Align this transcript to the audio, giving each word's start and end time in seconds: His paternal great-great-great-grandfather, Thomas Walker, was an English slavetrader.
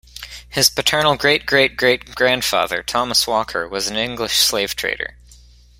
His 0.49 0.71
paternal 0.71 1.15
great-great-great-grandfather, 1.15 2.81
Thomas 2.81 3.27
Walker, 3.27 3.69
was 3.69 3.85
an 3.87 3.97
English 3.97 4.33
slavetrader. 4.39 5.13